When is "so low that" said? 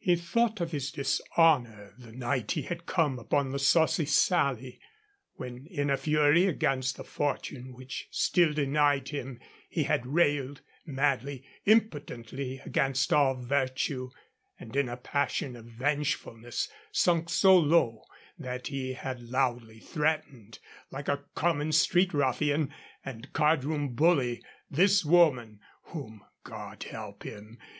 17.30-18.66